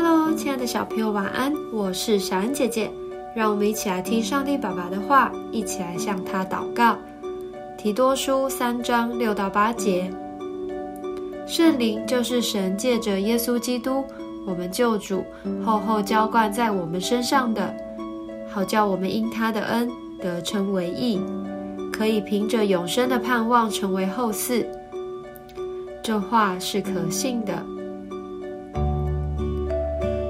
[0.00, 1.52] Hello，亲爱的小朋友，晚安！
[1.72, 2.88] 我是小恩姐姐，
[3.34, 6.96] 让我们一起来听上帝爸爸的话，一起来向他祷告。
[7.76, 10.08] 提多书三章六到八节，
[11.48, 14.04] 圣灵就是神借着耶稣基督，
[14.46, 15.24] 我们救主，
[15.64, 17.74] 厚厚浇灌在我们身上的，
[18.48, 19.90] 好叫我们因他的恩
[20.20, 21.20] 得称为义，
[21.92, 24.64] 可以凭着永生的盼望成为后嗣。
[26.04, 27.60] 这话是可信的。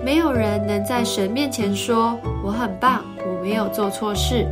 [0.08, 4.46] 没有人能在神面前说我很棒，我没有做错事。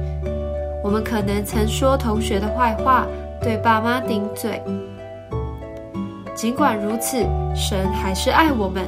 [0.84, 3.06] 我们可能曾说同学的坏话，
[3.40, 4.62] 对爸妈顶嘴。
[6.34, 7.24] 尽管如此，
[7.54, 8.84] 神还是爱我们，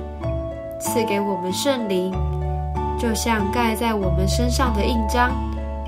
[0.79, 2.13] 赐给我们圣灵，
[2.99, 5.31] 就像盖在我们身上的印章，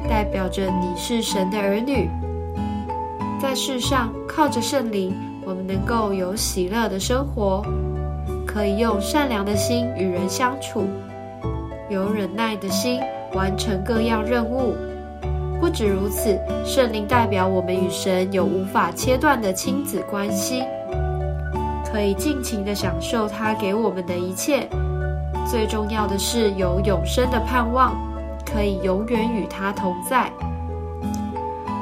[0.09, 2.09] 代表着你是神的儿女。
[3.39, 7.63] 在世上，靠着圣灵，我们能够有喜乐的生活，
[8.53, 10.89] 可以用善良的心与人相处，
[11.89, 13.01] 有忍耐的心
[13.33, 14.75] 完成各样任务。
[15.61, 20.65] 不止如此，圣灵代表我们与神有无法切断的亲子关系，
[21.93, 24.69] 可以尽情的享受他给我们的一切。
[25.49, 27.95] 最重要的是有永生的盼望，
[28.45, 30.29] 可以永远与他同在。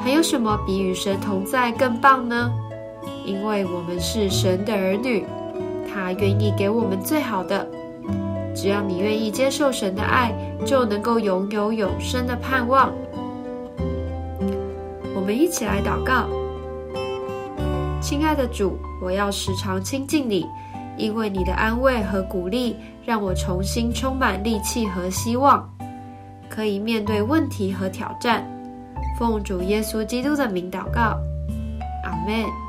[0.03, 2.51] 还有什么比与神同在更棒呢？
[3.25, 5.25] 因为我们是神的儿女，
[5.99, 7.67] 他愿意给我们最好的。
[8.55, 10.33] 只要你愿意接受神的爱，
[10.65, 12.91] 就能够拥有永生的盼望。
[15.13, 16.27] 我们一起来祷告，
[18.01, 20.47] 亲爱的主，我要时常亲近你，
[20.97, 25.69] 因为你的安慰和鼓励，让我重新充满力气和希望，
[26.49, 28.49] 可以面对问题和挑战。
[29.17, 31.19] 奉主耶稣基督的名祷告，
[32.05, 32.68] 阿门。